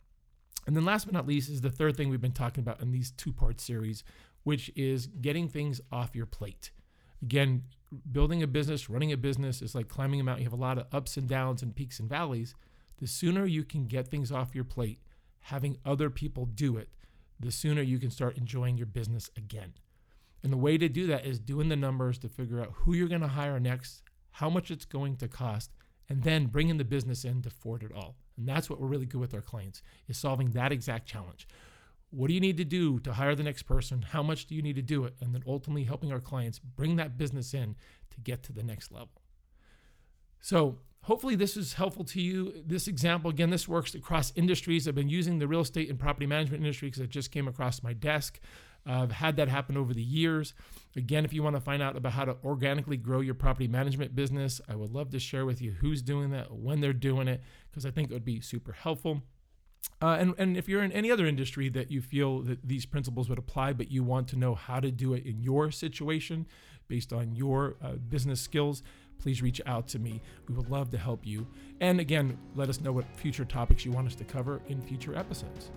And 0.66 0.74
then, 0.74 0.84
last 0.84 1.04
but 1.04 1.12
not 1.12 1.26
least, 1.26 1.50
is 1.50 1.60
the 1.60 1.70
third 1.70 1.96
thing 1.96 2.08
we've 2.08 2.20
been 2.20 2.32
talking 2.32 2.62
about 2.62 2.80
in 2.80 2.90
these 2.90 3.10
two 3.10 3.32
part 3.32 3.60
series, 3.60 4.02
which 4.44 4.70
is 4.74 5.06
getting 5.06 5.48
things 5.48 5.80
off 5.92 6.16
your 6.16 6.26
plate. 6.26 6.70
Again, 7.22 7.64
building 8.10 8.42
a 8.42 8.46
business, 8.46 8.88
running 8.88 9.12
a 9.12 9.16
business 9.16 9.60
is 9.60 9.74
like 9.74 9.88
climbing 9.88 10.20
a 10.20 10.24
mountain. 10.24 10.42
You 10.42 10.50
have 10.50 10.58
a 10.58 10.62
lot 10.62 10.78
of 10.78 10.86
ups 10.90 11.18
and 11.18 11.28
downs 11.28 11.62
and 11.62 11.76
peaks 11.76 12.00
and 12.00 12.08
valleys 12.08 12.54
the 12.98 13.06
sooner 13.06 13.44
you 13.44 13.64
can 13.64 13.86
get 13.86 14.08
things 14.08 14.32
off 14.32 14.54
your 14.54 14.64
plate, 14.64 15.00
having 15.40 15.78
other 15.84 16.10
people 16.10 16.46
do 16.46 16.76
it, 16.76 16.88
the 17.38 17.52
sooner 17.52 17.82
you 17.82 17.98
can 17.98 18.10
start 18.10 18.36
enjoying 18.36 18.76
your 18.76 18.86
business 18.86 19.30
again. 19.36 19.74
And 20.42 20.52
the 20.52 20.56
way 20.58 20.78
to 20.78 20.88
do 20.88 21.06
that 21.08 21.26
is 21.26 21.38
doing 21.38 21.68
the 21.68 21.76
numbers 21.76 22.18
to 22.18 22.28
figure 22.28 22.60
out 22.60 22.72
who 22.72 22.94
you're 22.94 23.08
going 23.08 23.20
to 23.20 23.28
hire 23.28 23.58
next, 23.60 24.02
how 24.30 24.48
much 24.48 24.70
it's 24.70 24.84
going 24.84 25.16
to 25.16 25.28
cost, 25.28 25.72
and 26.08 26.22
then 26.22 26.46
bringing 26.46 26.76
the 26.76 26.84
business 26.84 27.24
in 27.24 27.42
to 27.42 27.48
afford 27.48 27.82
it 27.82 27.92
all. 27.92 28.16
And 28.36 28.48
that's 28.48 28.70
what 28.70 28.80
we're 28.80 28.86
really 28.86 29.06
good 29.06 29.20
with 29.20 29.34
our 29.34 29.40
clients 29.40 29.82
is 30.08 30.16
solving 30.16 30.50
that 30.50 30.72
exact 30.72 31.06
challenge. 31.06 31.48
What 32.10 32.28
do 32.28 32.34
you 32.34 32.40
need 32.40 32.56
to 32.58 32.64
do 32.64 33.00
to 33.00 33.14
hire 33.14 33.34
the 33.34 33.42
next 33.42 33.64
person? 33.64 34.02
How 34.02 34.22
much 34.22 34.46
do 34.46 34.54
you 34.54 34.62
need 34.62 34.76
to 34.76 34.82
do 34.82 35.04
it? 35.04 35.14
And 35.20 35.34
then 35.34 35.42
ultimately 35.46 35.84
helping 35.84 36.12
our 36.12 36.20
clients 36.20 36.58
bring 36.58 36.96
that 36.96 37.18
business 37.18 37.52
in 37.52 37.74
to 38.10 38.20
get 38.20 38.42
to 38.44 38.52
the 38.52 38.62
next 38.62 38.92
level. 38.92 39.22
So 40.40 40.78
Hopefully, 41.06 41.36
this 41.36 41.56
is 41.56 41.74
helpful 41.74 42.02
to 42.02 42.20
you. 42.20 42.52
This 42.66 42.88
example, 42.88 43.30
again, 43.30 43.50
this 43.50 43.68
works 43.68 43.94
across 43.94 44.32
industries. 44.34 44.88
I've 44.88 44.96
been 44.96 45.08
using 45.08 45.38
the 45.38 45.46
real 45.46 45.60
estate 45.60 45.88
and 45.88 46.00
property 46.00 46.26
management 46.26 46.64
industry 46.64 46.88
because 46.88 47.00
it 47.00 47.10
just 47.10 47.30
came 47.30 47.46
across 47.46 47.80
my 47.80 47.92
desk. 47.92 48.40
I've 48.84 49.12
had 49.12 49.36
that 49.36 49.48
happen 49.48 49.76
over 49.76 49.94
the 49.94 50.02
years. 50.02 50.52
Again, 50.96 51.24
if 51.24 51.32
you 51.32 51.44
want 51.44 51.54
to 51.54 51.60
find 51.60 51.80
out 51.80 51.96
about 51.96 52.10
how 52.10 52.24
to 52.24 52.36
organically 52.44 52.96
grow 52.96 53.20
your 53.20 53.34
property 53.34 53.68
management 53.68 54.16
business, 54.16 54.60
I 54.68 54.74
would 54.74 54.90
love 54.90 55.10
to 55.10 55.20
share 55.20 55.46
with 55.46 55.62
you 55.62 55.76
who's 55.80 56.02
doing 56.02 56.30
that, 56.30 56.52
when 56.52 56.80
they're 56.80 56.92
doing 56.92 57.28
it, 57.28 57.40
because 57.70 57.86
I 57.86 57.92
think 57.92 58.10
it 58.10 58.14
would 58.14 58.24
be 58.24 58.40
super 58.40 58.72
helpful. 58.72 59.22
Uh, 60.02 60.16
and, 60.18 60.34
and 60.38 60.56
if 60.56 60.68
you're 60.68 60.82
in 60.82 60.90
any 60.90 61.12
other 61.12 61.26
industry 61.26 61.68
that 61.68 61.88
you 61.88 62.02
feel 62.02 62.40
that 62.42 62.66
these 62.66 62.84
principles 62.84 63.28
would 63.28 63.38
apply, 63.38 63.74
but 63.74 63.92
you 63.92 64.02
want 64.02 64.26
to 64.26 64.36
know 64.36 64.56
how 64.56 64.80
to 64.80 64.90
do 64.90 65.14
it 65.14 65.24
in 65.24 65.40
your 65.40 65.70
situation 65.70 66.46
based 66.88 67.12
on 67.12 67.36
your 67.36 67.76
uh, 67.80 67.92
business 67.92 68.40
skills, 68.40 68.82
please 69.18 69.42
reach 69.42 69.60
out 69.66 69.88
to 69.88 69.98
me. 69.98 70.22
We 70.48 70.54
would 70.54 70.70
love 70.70 70.90
to 70.90 70.98
help 70.98 71.26
you. 71.26 71.46
And 71.80 72.00
again, 72.00 72.38
let 72.54 72.68
us 72.68 72.80
know 72.80 72.92
what 72.92 73.04
future 73.14 73.44
topics 73.44 73.84
you 73.84 73.92
want 73.92 74.06
us 74.06 74.14
to 74.16 74.24
cover 74.24 74.60
in 74.68 74.82
future 74.82 75.16
episodes. 75.16 75.70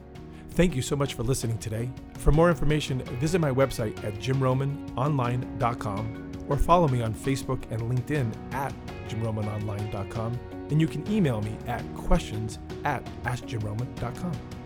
Thank 0.51 0.75
you 0.75 0.81
so 0.81 0.95
much 0.95 1.13
for 1.13 1.23
listening 1.23 1.57
today. 1.59 1.91
For 2.17 2.31
more 2.31 2.49
information, 2.49 3.01
visit 3.19 3.39
my 3.39 3.51
website 3.51 4.03
at 4.03 4.15
jimromanonline.com 4.15 6.31
or 6.49 6.57
follow 6.57 6.87
me 6.87 7.01
on 7.01 7.13
Facebook 7.13 7.63
and 7.71 7.81
LinkedIn 7.81 8.53
at 8.53 8.73
jimromanonline.com. 9.07 10.39
And 10.69 10.81
you 10.81 10.87
can 10.87 11.09
email 11.11 11.41
me 11.41 11.57
at 11.67 11.83
questions 11.95 12.59
at 12.83 13.05
askjimroman.com. 13.23 14.58